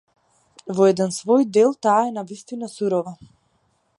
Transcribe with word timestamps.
Во 0.77 0.87
еден 0.91 1.13
свој 1.17 1.45
дел 1.59 1.77
таа 1.87 1.99
е 2.07 2.15
навистина 2.17 2.73
сурова. 2.79 3.17